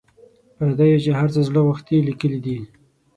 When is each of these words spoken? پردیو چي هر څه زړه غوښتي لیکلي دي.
پردیو 0.57 1.01
چي 1.03 1.11
هر 1.19 1.27
څه 1.33 1.39
زړه 1.47 1.61
غوښتي 1.67 1.97
لیکلي 2.07 2.39
دي. 2.45 2.57